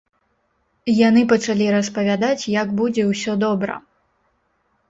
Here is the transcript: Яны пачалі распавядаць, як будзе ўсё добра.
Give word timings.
Яны 1.07 1.21
пачалі 1.33 1.67
распавядаць, 1.75 2.39
як 2.61 2.67
будзе 2.81 3.07
ўсё 3.11 3.37
добра. 3.45 3.75